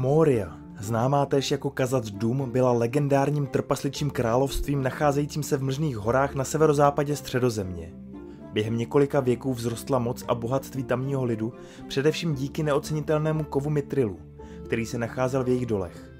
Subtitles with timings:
[0.00, 6.34] Moria, známá též jako Kazat Dům, byla legendárním trpasličím královstvím nacházejícím se v mlžných horách
[6.34, 7.92] na severozápadě středozemě.
[8.52, 11.52] Během několika věků vzrostla moc a bohatství tamního lidu,
[11.88, 14.18] především díky neocenitelnému kovu mitrilu,
[14.64, 16.12] který se nacházel v jejich dolech.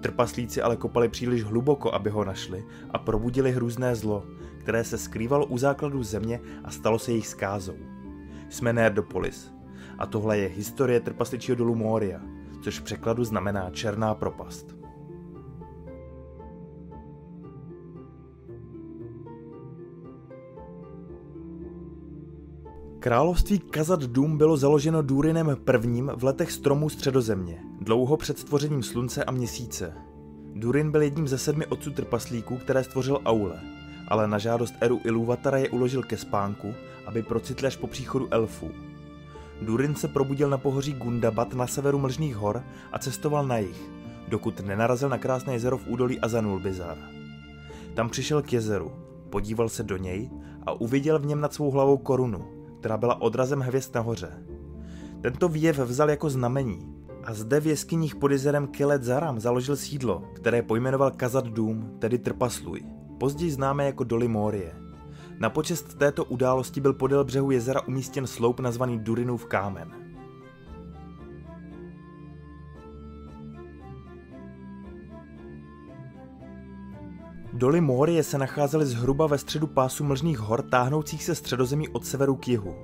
[0.00, 4.24] Trpaslíci ale kopali příliš hluboko, aby ho našli a probudili hrůzné zlo,
[4.58, 7.76] které se skrývalo u základu země a stalo se jejich skázou.
[8.48, 9.52] Jsme Nerdopolis
[9.98, 12.20] a tohle je historie trpasličího dolu Moria,
[12.62, 14.82] což v překladu znamená černá propast.
[22.98, 26.02] Království Kazat Dům bylo založeno Durinem I.
[26.16, 29.94] v letech stromů středozemě, dlouho před stvořením slunce a měsíce.
[30.54, 33.60] Durin byl jedním ze sedmi otců trpaslíků, které stvořil Aule,
[34.08, 36.74] ale na žádost Eru Ilúvatara je uložil ke spánku,
[37.06, 38.70] aby procitli až po příchodu elfů.
[39.62, 43.90] Durin se probudil na pohoří Gundabat na severu Mlžných hor a cestoval na jih,
[44.28, 46.98] dokud nenarazil na krásné jezero v údolí Azanulbizar.
[47.94, 48.92] Tam přišel k jezeru,
[49.30, 50.30] podíval se do něj
[50.66, 52.44] a uviděl v něm nad svou hlavou korunu,
[52.80, 54.42] která byla odrazem hvězd nahoře.
[55.20, 60.24] Tento výjev vzal jako znamení a zde v jeskyních pod jezerem Kelet Zaram založil sídlo,
[60.34, 62.82] které pojmenoval Kazat Dům, tedy Trpasluj,
[63.18, 64.81] později známé jako Doly Morie.
[65.38, 70.02] Na počest této události byl podél břehu jezera umístěn sloup nazvaný Durinův kámen.
[77.52, 82.36] Doly Morie se nacházely zhruba ve středu pásu mlžných hor táhnoucích se středozemí od severu
[82.36, 82.74] k jihu.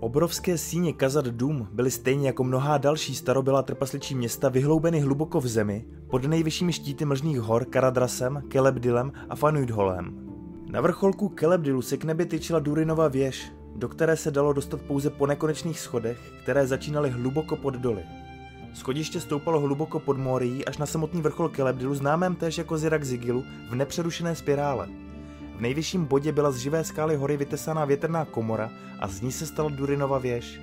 [0.00, 5.46] Obrovské síně Kazat Dům byly stejně jako mnohá další starobylá trpasličí města vyhloubeny hluboko v
[5.46, 10.27] zemi pod nejvyššími štíty mlžných hor Karadrasem, Kelebdilem a Fanuidholem.
[10.68, 15.10] Na vrcholku Kelebdilu se k nebi tyčila Durinova věž, do které se dalo dostat pouze
[15.10, 18.02] po nekonečných schodech, které začínaly hluboko pod doly.
[18.74, 23.44] Schodiště stoupalo hluboko pod Morií až na samotný vrchol Kelebdilu, známém též jako Zirak Zigilu,
[23.70, 24.88] v nepřerušené spirále.
[25.56, 29.46] V nejvyšším bodě byla z živé skály hory vytesaná větrná komora a z ní se
[29.46, 30.60] stala Durinova věž.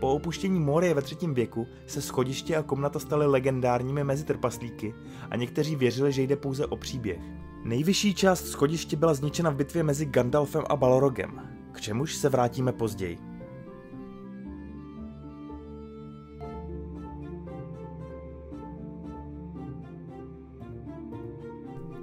[0.00, 4.94] Po opuštění Morie ve třetím věku se schodiště a komnata staly legendárními mezi trpaslíky
[5.30, 7.20] a někteří věřili, že jde pouze o příběh.
[7.64, 11.40] Nejvyšší část schodiště byla zničena v bitvě mezi Gandalfem a Balrogem,
[11.72, 13.18] k čemuž se vrátíme později.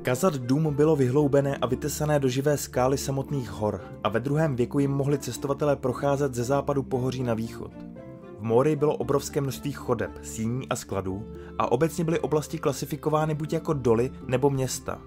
[0.02, 4.80] Kazat dům bylo vyhloubené a vytesané do živé skály samotných hor a ve druhém věku
[4.80, 7.72] jim mohli cestovatelé procházet ze západu pohoří na východ.
[8.40, 11.28] V mori bylo obrovské množství chodeb, síní a skladů
[11.60, 15.02] a obecně byly oblasti klasifikovány buď jako doly nebo města.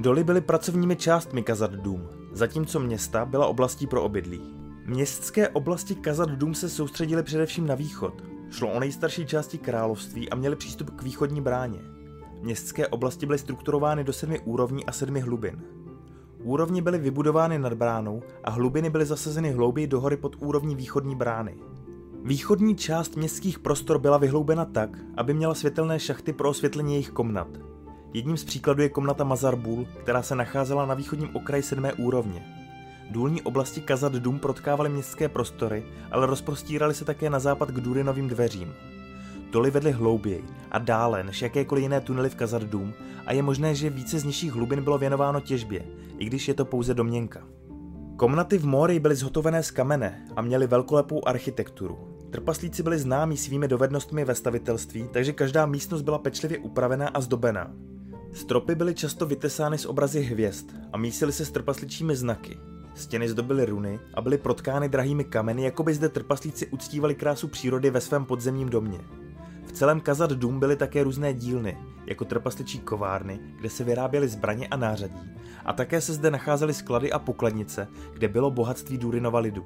[0.00, 4.40] Doly byly pracovními částmi Kazat dům, zatímco města byla oblastí pro obydlí.
[4.86, 8.24] Městské oblasti Kazat dům se soustředily především na východ.
[8.50, 11.78] Šlo o nejstarší části království a měli přístup k východní bráně.
[12.42, 15.62] Městské oblasti byly strukturovány do sedmi úrovní a sedmi hlubin.
[16.42, 21.16] Úrovně byly vybudovány nad bránou a hlubiny byly zasazeny hlouběji do hory pod úrovní východní
[21.16, 21.54] brány.
[22.22, 27.67] Východní část městských prostor byla vyhloubena tak, aby měla světelné šachty pro osvětlení jejich komnat.
[28.12, 32.46] Jedním z příkladů je komnata Mazarbul, která se nacházela na východním okraji sedmé úrovně.
[33.10, 38.28] Důlní oblasti Kazat Dům protkávaly městské prostory, ale rozprostíraly se také na západ k Durinovým
[38.28, 38.74] dveřím.
[39.50, 42.92] Doly vedly hlouběji a dále než jakékoliv jiné tunely v Kazat Dům
[43.26, 45.84] a je možné, že více z nižších hlubin bylo věnováno těžbě,
[46.18, 47.42] i když je to pouze domněnka.
[48.16, 51.98] Komnaty v Mori byly zhotovené z kamene a měly velkolepou architekturu.
[52.30, 57.70] Trpaslíci byli známí svými dovednostmi ve stavitelství, takže každá místnost byla pečlivě upravená a zdobená.
[58.32, 62.58] Stropy byly často vytesány z obrazy hvězd a mísily se s trpasličími znaky.
[62.94, 67.90] Stěny zdobily runy a byly protkány drahými kameny, jako by zde trpaslíci uctívali krásu přírody
[67.90, 69.00] ve svém podzemním domě.
[69.66, 74.68] V celém Kazat dům byly také různé dílny, jako trpasličí kovárny, kde se vyráběly zbraně
[74.68, 75.30] a nářadí,
[75.64, 79.64] a také se zde nacházely sklady a pokladnice, kde bylo bohatství Durinova lidu.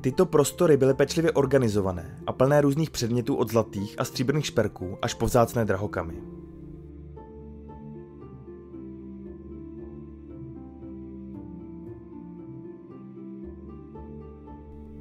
[0.00, 5.14] Tyto prostory byly pečlivě organizované a plné různých předmětů od zlatých a stříbrných šperků až
[5.14, 6.14] po vzácné drahokamy.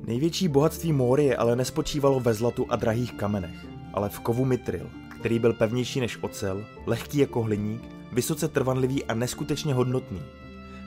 [0.09, 4.89] Největší bohatství Mórie ale nespočívalo ve zlatu a drahých kamenech, ale v kovu mitril,
[5.19, 10.21] který byl pevnější než ocel, lehký jako hliník, vysoce trvanlivý a neskutečně hodnotný.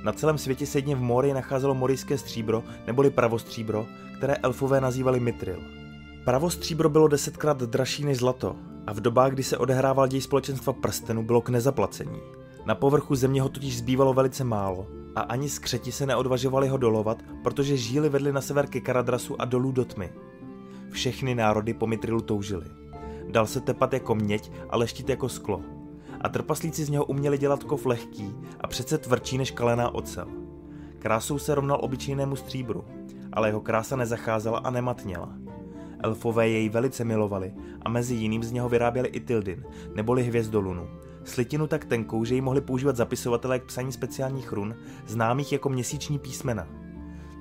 [0.05, 3.87] Na celém světě se jedně v Mórii nacházelo morijské stříbro neboli pravostříbro,
[4.17, 5.63] které elfové nazývali mitril.
[6.25, 11.23] Pravostříbro bylo desetkrát dražší než zlato a v dobách, kdy se odehrával děj společenstva prstenu,
[11.23, 12.21] bylo k nezaplacení.
[12.67, 17.23] Na povrchu země ho totiž zbývalo velice málo a ani skřeti se neodvažovali ho dolovat,
[17.43, 20.13] protože žíly vedly na sever ke Karadrasu a dolů do tmy.
[20.91, 22.67] Všechny národy po Mitrilu toužily.
[23.31, 25.63] dal se tepat jako měď a leštit jako sklo.
[26.21, 30.27] A trpaslíci z něho uměli dělat kov lehký a přece tvrdší než kalená ocel.
[30.99, 32.85] Krásou se rovnal obyčejnému stříbru,
[33.33, 35.29] ale jeho krása nezacházela a nematněla.
[35.99, 39.65] Elfové jej velice milovali a mezi jiným z něho vyráběli i Tildin,
[39.95, 40.89] neboli hvězdolunu,
[41.25, 44.75] slitinu tak tenkou, že ji mohli používat zapisovatelé k psaní speciálních run,
[45.07, 46.69] známých jako měsíční písmena.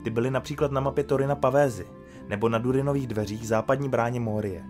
[0.03, 1.87] Ty byly například na mapě Torina Pavézy,
[2.29, 4.63] nebo na Durinových dveřích západní bráně Morie.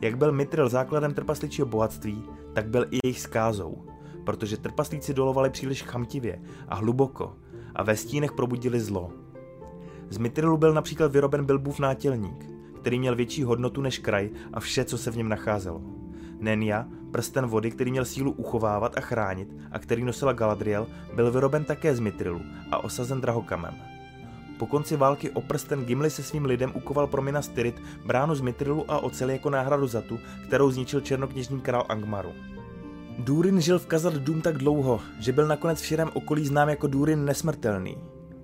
[0.00, 3.84] Jak byl Mitril základem trpasličího bohatství, tak byl i jejich skázou,
[4.24, 7.36] protože trpaslíci dolovali příliš chamtivě a hluboko
[7.74, 9.12] a ve stínech probudili zlo.
[10.08, 12.46] Z Mitrilu byl například vyroben Bilbův nátělník,
[12.80, 15.82] který měl větší hodnotu než kraj a vše, co se v něm nacházelo.
[16.38, 21.64] Nenia, prsten vody, který měl sílu uchovávat a chránit a který nosila Galadriel, byl vyroben
[21.64, 22.40] také z Mitrilu
[22.70, 23.74] a osazen drahokamem.
[24.58, 28.40] Po konci války o prsten Gimli se svým lidem ukoval pro Minas Tirith bránu z
[28.40, 32.32] Mitrilu a oceli jako náhradu za tu, kterou zničil černokněžní král Angmaru.
[33.18, 36.86] Durin žil v Kazad Dům tak dlouho, že byl nakonec v širém okolí znám jako
[36.86, 37.96] Durin nesmrtelný.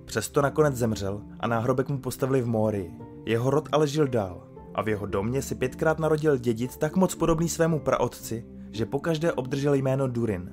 [0.05, 2.91] Přesto nakonec zemřel a náhrobek mu postavili v Mórii.
[3.27, 4.43] Jeho rod ale žil dál
[4.75, 8.45] a v jeho domě si pětkrát narodil dědic tak moc podobný svému praotci,
[8.77, 10.51] že pokaždé obdržel jméno Durin.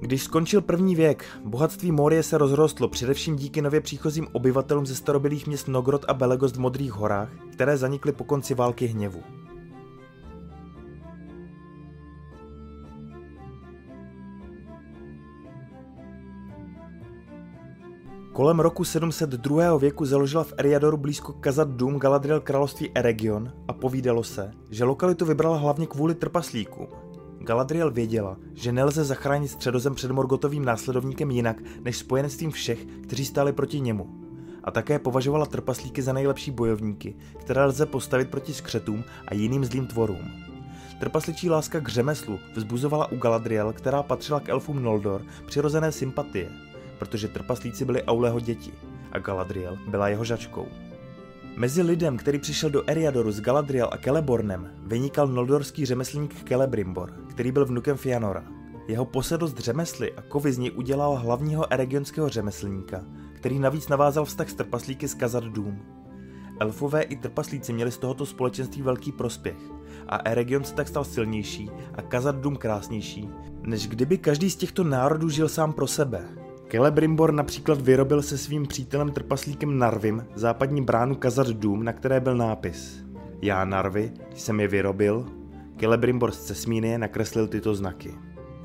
[0.00, 5.46] Když skončil první věk, bohatství Morie se rozrostlo především díky nově příchozím obyvatelům ze starobylých
[5.46, 9.22] měst Nogrod a Belegost v Modrých horách, které zanikly po konci války hněvu.
[18.32, 19.76] Kolem roku 702.
[19.76, 25.24] věku založila v Eriadoru blízko Kazad Dum Galadriel království Eregion a povídalo se, že lokalitu
[25.24, 27.01] vybrala hlavně kvůli trpaslíkům.
[27.42, 33.52] Galadriel věděla, že nelze zachránit středozem před Morgotovým následovníkem jinak než spojenectvím všech, kteří stáli
[33.52, 34.06] proti němu.
[34.64, 39.86] A také považovala trpaslíky za nejlepší bojovníky, které lze postavit proti skřetům a jiným zlým
[39.86, 40.30] tvorům.
[41.00, 46.50] Trpasličí láska k řemeslu vzbuzovala u Galadriel, která patřila k elfům Noldor, přirozené sympatie–
[47.02, 48.72] protože trpaslíci byli Auleho děti
[49.12, 50.66] a Galadriel byla jeho žačkou.
[51.56, 57.52] Mezi lidem, který přišel do Eriadoru s Galadriel a Celebornem, vynikal noldorský řemeslník Celebrimbor, který
[57.52, 58.44] byl vnukem Fianora.
[58.88, 63.04] Jeho posedlost řemesly a kovy z něj udělal hlavního eregionského řemeslníka,
[63.34, 65.82] který navíc navázal vztah s trpaslíky z Kazad Dům.
[66.60, 69.58] Elfové i trpaslíci měli z tohoto společenství velký prospěch
[70.08, 73.28] a Eregion se tak stal silnější a Kazad Dům krásnější,
[73.62, 76.28] než kdyby každý z těchto národů žil sám pro sebe,
[76.72, 82.36] Celebrimbor například vyrobil se svým přítelem trpaslíkem Narvim západní bránu Kazad Dům, na které byl
[82.36, 83.04] nápis
[83.42, 85.26] Já Narvy jsem je vyrobil,
[85.80, 88.14] Celebrimbor z Cesmínie nakreslil tyto znaky.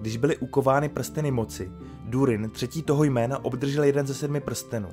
[0.02, 1.72] Když byly ukovány prsteny moci,
[2.06, 4.90] Durin, třetí toho jména, obdržel jeden ze sedmi prstenů.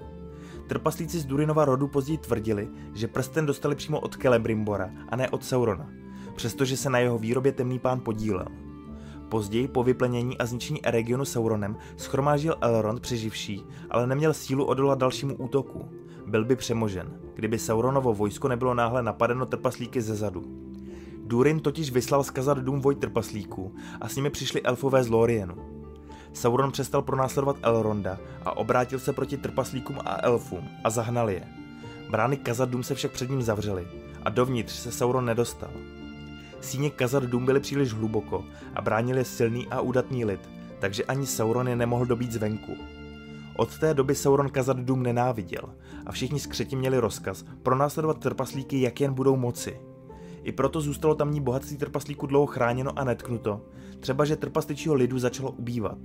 [0.68, 5.44] Trpaslíci z Durinova rodu později tvrdili, že prsten dostali přímo od Celebrimbora a ne od
[5.44, 5.90] Saurona,
[6.36, 8.46] přestože se na jeho výrobě temný pán podílel.
[9.34, 15.34] Později po vyplenění a zničení Eregionu Sauronem schromážil Elrond přeživší, ale neměl sílu odolat dalšímu
[15.34, 15.88] útoku.
[16.26, 20.42] Byl by přemožen, kdyby Sauronovo vojsko nebylo náhle napadeno trpaslíky ze zadu.
[21.18, 25.54] Durin totiž vyslal skazat dům voj trpaslíků a s nimi přišli elfové z Lorienu.
[26.32, 31.48] Sauron přestal pronásledovat Elronda a obrátil se proti trpaslíkům a elfům a zahnal je.
[32.10, 33.86] Brány Kazadum se však před ním zavřely
[34.22, 35.70] a dovnitř se Sauron nedostal.
[36.64, 38.44] Síně Kazad dům byly příliš hluboko
[38.74, 40.40] a bránili silný a údatný lid,
[40.78, 42.76] takže ani Sauron je nemohl dobít zvenku.
[43.56, 45.62] Od té doby Sauron Kazad dům nenáviděl
[46.06, 49.80] a všichni skřeti měli rozkaz pronásledovat trpaslíky, jak jen budou moci.
[50.42, 53.60] I proto zůstalo tamní bohatství trpaslíků dlouho chráněno a netknuto,
[54.00, 55.98] třeba že trpasličího lidu začalo ubývat.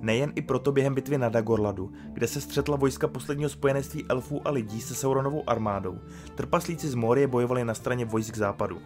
[0.00, 4.50] Nejen i proto během bitvy na Dagorladu, kde se střetla vojska posledního spojenectví elfů a
[4.50, 5.98] lidí se Sauronovou armádou,
[6.34, 8.78] trpaslíci z Morie bojovali na straně vojsk západu.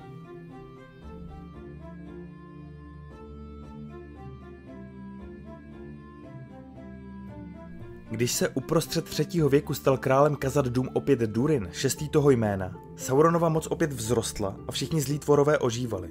[8.17, 13.49] Když se uprostřed třetího věku stal králem Kazad Dům opět Durin, šestý toho jména, Sauronova
[13.49, 16.11] moc opět vzrostla a všichni zlí tvorové ožívali.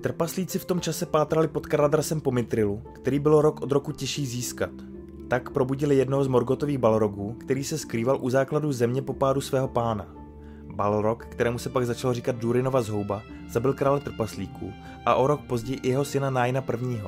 [0.00, 4.26] Trpaslíci v tom čase pátrali pod Karadrasem po Mitrilu, který bylo rok od roku těžší
[4.26, 4.70] získat.
[5.28, 9.68] Tak probudili jednoho z Morgotových balrogů, který se skrýval u základu země po pádu svého
[9.68, 10.14] pána.
[10.74, 14.72] Balrog, kterému se pak začalo říkat Durinova zhouba, zabil krále trpaslíků
[15.06, 17.00] a o rok později i jeho syna Nájna I.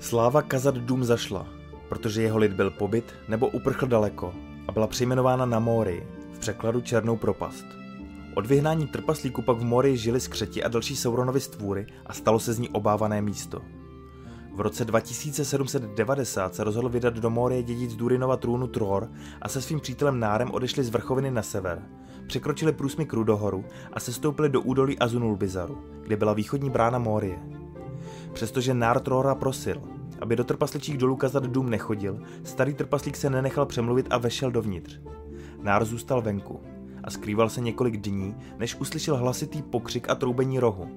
[0.00, 1.59] Sláva Kazad Dům zašla
[1.90, 4.34] protože jeho lid byl pobyt nebo uprchl daleko
[4.68, 7.64] a byla přejmenována na Mori, v překladu Černou propast.
[8.34, 12.52] Od vyhnání trpaslíků pak v Mori žili skřeti a další Sauronovi stvůry a stalo se
[12.52, 13.62] z ní obávané místo.
[14.54, 19.08] V roce 2790 se rozhodl vydat do Morie dědic Durinova trůnu Tror
[19.42, 21.82] a se svým přítelem Nárem odešli z vrchoviny na sever.
[22.26, 27.38] Překročili průsmyk Rudohoru a sestoupili do údolí Azunulbizaru, kde byla východní brána Morie.
[28.32, 29.82] Přestože Nár Trora prosil,
[30.20, 35.00] aby do trpasličích dolů kazat dům nechodil, starý trpaslík se nenechal přemluvit a vešel dovnitř.
[35.62, 36.60] Nár zůstal venku
[37.04, 40.88] a skrýval se několik dní, než uslyšel hlasitý pokřik a troubení rohu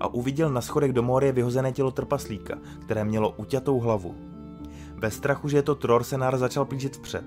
[0.00, 4.14] a uviděl na schodech do moře vyhozené tělo trpaslíka, které mělo uťatou hlavu.
[4.94, 7.24] Ve strachu, že je to Tror, se Nár začal plížit vpřed.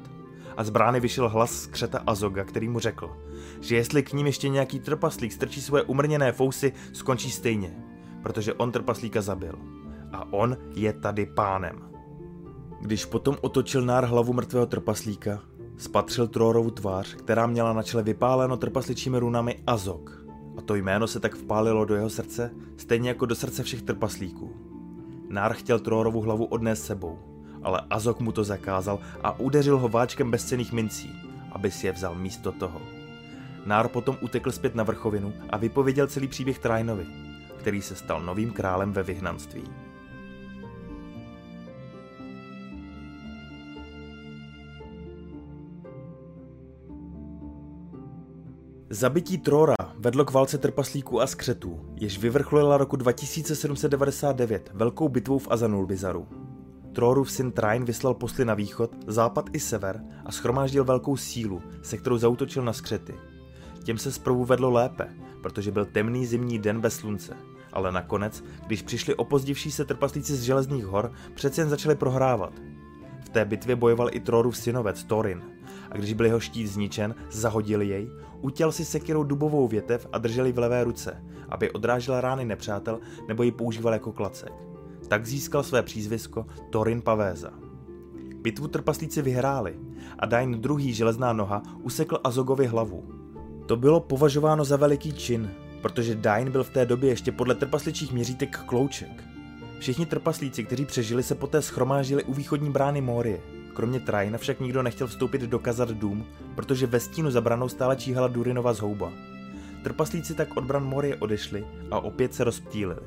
[0.57, 3.17] A z brány vyšel hlas z křeta Azoga, který mu řekl,
[3.61, 7.75] že jestli k ním ještě nějaký trpaslík strčí svoje umrněné fousy, skončí stejně,
[8.23, 9.80] protože on trpaslíka zabil.
[10.11, 11.91] A on je tady pánem.
[12.81, 15.39] Když potom otočil Nár hlavu mrtvého trpaslíka,
[15.77, 20.25] spatřil Trorovu tvář, která měla na čele vypáleno trpasličími runami Azog,
[20.57, 24.53] a to jméno se tak vpálilo do jeho srdce, stejně jako do srdce všech trpaslíků.
[25.29, 27.19] Nár chtěl Trórovu hlavu odnést sebou,
[27.63, 31.09] ale Azok mu to zakázal a udeřil ho váčkem bezcených mincí,
[31.51, 32.81] aby si je vzal místo toho.
[33.65, 37.05] Nár potom utekl zpět na vrchovinu a vypověděl celý příběh Trajnovi,
[37.57, 39.63] který se stal novým králem ve vyhnanství.
[48.93, 55.47] Zabití Trora vedlo k válce trpaslíků a skřetů, jež vyvrcholila roku 2799 velkou bitvou v
[55.51, 56.27] Azanulbizaru.
[56.93, 61.97] Trorův syn Train vyslal posly na východ, západ i sever a schromáždil velkou sílu, se
[61.97, 63.13] kterou zautočil na skřety.
[63.83, 65.09] Těm se zprvu vedlo lépe,
[65.41, 67.37] protože byl temný zimní den bez slunce,
[67.73, 72.53] ale nakonec, když přišli opozdivší se trpaslíci z železných hor, přece jen začali prohrávat.
[73.25, 75.41] V té bitvě bojoval i Trorův synovec Thorin,
[75.91, 78.09] a když byl jeho štít zničen, zahodili jej,
[78.41, 83.43] utěl si sekirou dubovou větev a drželi v levé ruce, aby odrážela rány nepřátel nebo
[83.43, 84.53] ji používal jako klacek.
[85.07, 87.53] Tak získal své přízvisko Torin Pavéza.
[88.41, 89.75] Bitvu trpaslíci vyhráli
[90.19, 93.03] a Dain druhý železná noha usekl Azogovi hlavu.
[93.65, 98.13] To bylo považováno za veliký čin, protože Dain byl v té době ještě podle trpasličích
[98.13, 99.23] měřítek klouček.
[99.79, 103.39] Všichni trpaslíci, kteří přežili, se poté schromáždili u východní brány Morie.
[103.73, 106.25] Kromě Trajna však nikdo nechtěl vstoupit do kazat dům,
[106.55, 109.11] protože ve stínu za branou stále číhala Durinova zhouba.
[109.83, 113.01] Trpaslíci tak od bran Morie odešli a opět se rozptýlili.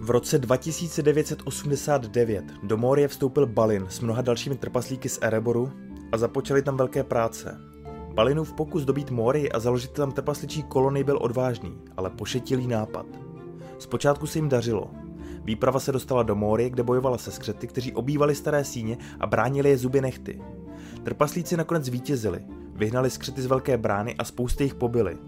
[0.00, 5.72] V roce 2989 do Morie vstoupil Balin s mnoha dalšími trpaslíky z Ereboru
[6.12, 7.58] a započali tam velké práce.
[8.14, 13.27] Balinův pokus dobít Morii a založit tam trpasličí kolony byl odvážný, ale pošetilý nápad.
[13.78, 14.90] Zpočátku se jim dařilo.
[15.44, 19.70] Výprava se dostala do Móry, kde bojovala se skřety, kteří obývali staré síně a bránili
[19.70, 20.42] je zuby nechty.
[21.02, 22.40] Trpaslíci nakonec zvítězili,
[22.74, 25.18] vyhnali skřety z velké brány a spousty jich pobili.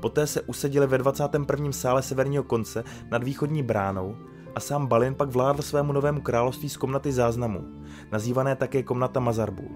[0.00, 1.72] Poté se usadili ve 21.
[1.72, 4.16] sále severního konce nad východní bránou
[4.54, 7.64] a sám Balin pak vládl svému novému království z komnaty záznamů,
[8.12, 9.70] nazývané také komnata Mazarbul.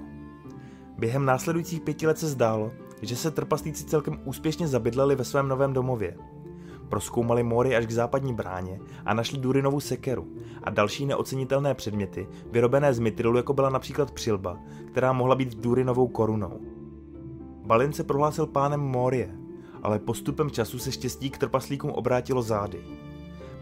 [0.98, 2.72] Během následujících pěti let se zdálo,
[3.02, 6.16] že se trpaslíci celkem úspěšně zabydleli ve svém novém domově.
[6.88, 10.26] Proskoumali mory až k západní bráně a našli Durinovu sekeru
[10.62, 14.59] a další neocenitelné předměty, vyrobené z mitrilu, jako byla například přilba,
[14.90, 16.61] která mohla být Durinovou korunou.
[17.66, 19.35] Balin se prohlásil pánem Morie,
[19.83, 22.78] ale postupem času se štěstí k trpaslíkům obrátilo zády.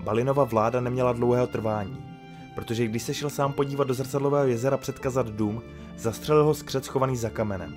[0.05, 2.07] Balinova vláda neměla dlouhého trvání,
[2.55, 5.63] protože když se šel sám podívat do zrcadlového jezera předkazat dům,
[5.97, 7.77] zastřelil ho skřet schovaný za kamenem.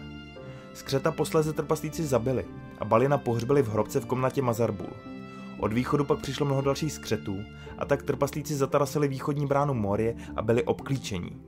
[0.74, 2.46] Skřeta posléze trpaslíci zabili
[2.80, 5.09] a Balina pohřbili v hrobce v komnatě Mazarbul.
[5.60, 7.38] Od východu pak přišlo mnoho dalších skřetů
[7.78, 11.42] a tak trpaslíci zatarasili východní bránu Morie a byli obklíčení.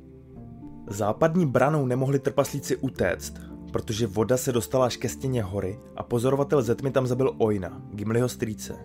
[0.88, 3.34] Západní branou nemohli trpaslíci utéct,
[3.72, 7.82] protože voda se dostala až ke stěně hory a pozorovatel ze tmy tam zabil Oina,
[7.92, 8.76] Gimliho strýce.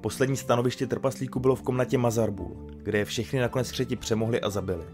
[0.00, 4.84] Poslední stanoviště trpaslíků bylo v komnatě Mazarbul, kde je všechny nakonec skřeti přemohli a zabili.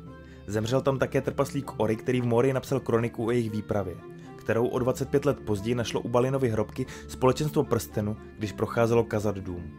[0.47, 4.12] Zemřel tam také trpaslík Ory, který v Morii napsal kroniku o jejich výpravě
[4.43, 9.71] kterou o 25 let později našlo u Balinovy hrobky společenstvo prstenu, když procházelo kazat dům.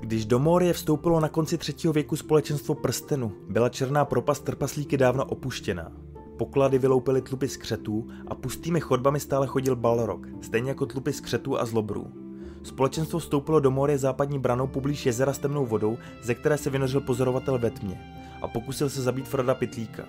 [0.00, 5.24] Když do Morie vstoupilo na konci třetího věku společenstvo prstenu, byla černá propast trpaslíky dávno
[5.24, 5.92] opuštěná.
[6.38, 11.66] Poklady vyloupily tlupy skřetů a pustými chodbami stále chodil Balrog, stejně jako tlupy skřetů a
[11.66, 12.23] zlobrů.
[12.64, 17.00] Společenstvo vstoupilo do moře západní branou poblíž jezera s temnou vodou, ze které se vynořil
[17.00, 18.00] pozorovatel ve tmě
[18.42, 20.02] a pokusil se zabít Froda Pitlíka.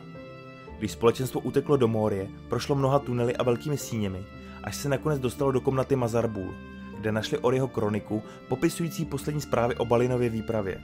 [0.79, 4.25] Když společenstvo uteklo do Mórie, prošlo mnoha tunely a velkými síněmi,
[4.63, 6.53] až se nakonec dostalo do komnaty Mazarbul,
[6.99, 10.81] kde našli Oriho kroniku popisující poslední zprávy o Balinově výpravě.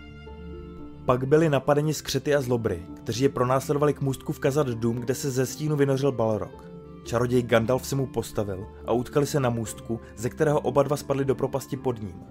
[1.06, 5.16] Pak byli napadeni skřety a zlobry, kteří je pronásledovali k můstku v Kazad Dům, kde
[5.16, 6.71] se ze stínu vynořil Balrog.
[7.04, 11.26] Čaroděj Gandalf se mu postavil a utkali se na můstku, ze kterého oba dva spadli
[11.26, 12.24] do propasti pod ním.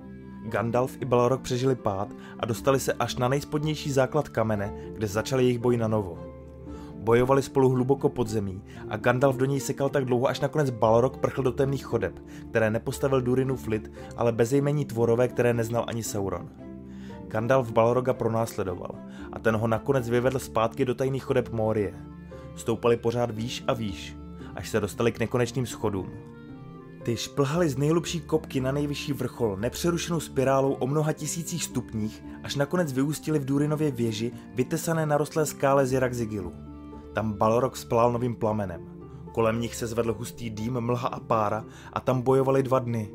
[0.44, 2.08] Gandalf i Balrog přežili pád
[2.38, 6.18] a dostali se až na nejspodnější základ kamene, kde začali jejich boj na novo.
[6.94, 11.16] Bojovali spolu hluboko pod zemí a Gandalf do něj sekal tak dlouho, až nakonec Balrog
[11.16, 16.48] prchl do temných chodeb, které nepostavil Durinu Flit, ale bezejmení tvorové, které neznal ani Sauron.
[17.28, 18.94] Gandalf Balroga pronásledoval
[19.32, 21.94] a ten ho nakonec vyvedl zpátky do tajných chodeb Morie.
[22.56, 24.16] Stoupali pořád výš a výš,
[24.54, 26.10] až se dostali k nekonečným schodům.
[27.02, 32.56] Ty šplhali z nejhlubší kopky na nejvyšší vrchol nepřerušenou spirálou o mnoha tisících stupních, až
[32.56, 36.52] nakonec vyústili v Durinově věži vytesané narostlé skále z Jirakzigilu.
[37.12, 38.86] Tam Balrog splál novým plamenem.
[39.32, 43.10] Kolem nich se zvedl hustý dým, mlha a pára a tam bojovali dva dny,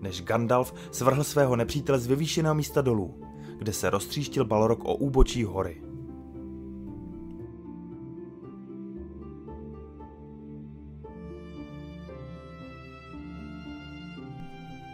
[0.00, 3.22] než Gandalf svrhl svého nepřítele z vyvýšeného místa dolů,
[3.58, 5.87] kde se roztříštil Balrog o úbočí hory.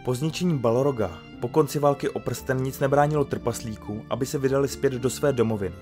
[0.05, 4.93] Po zničení Balroga po konci války o prsten nic nebránilo trpaslíků, aby se vydali zpět
[4.93, 5.75] do své domoviny.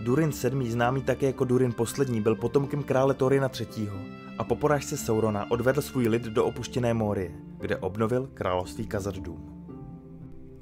[0.00, 3.90] Durin VII, známý také jako Durin poslední, byl potomkem krále Torina III.
[4.38, 9.64] a po porážce Saurona odvedl svůj lid do opuštěné Morie, kde obnovil království Kazardům.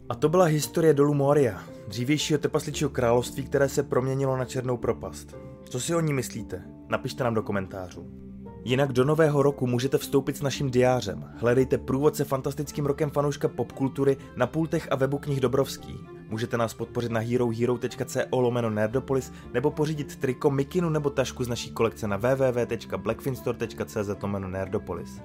[0.08, 5.36] A to byla historie dolu Moria, dřívějšího trpasličího království, které se proměnilo na černou propast.
[5.64, 6.62] Co si o ní myslíte?
[6.88, 8.27] Napište nám do komentářů.
[8.64, 11.24] Jinak do nového roku můžete vstoupit s naším diářem.
[11.36, 16.00] Hledejte průvodce fantastickým rokem fanouška popkultury na pultech a webu knih Dobrovský.
[16.28, 21.70] Můžete nás podpořit na herohero.co lomeno nerdopolis nebo pořídit triko, mikinu nebo tašku z naší
[21.70, 25.20] kolekce na www.blackfinstore.cz lomeno nerdopolis.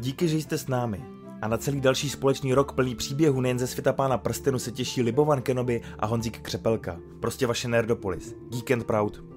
[0.00, 1.04] Díky, že jste s námi.
[1.42, 5.02] A na celý další společný rok plný příběhu nejen ze světa pána prstenu se těší
[5.02, 7.00] Libovan Kenobi a Honzík Křepelka.
[7.20, 8.34] Prostě vaše Nerdopolis.
[8.50, 9.31] Geek and Proud.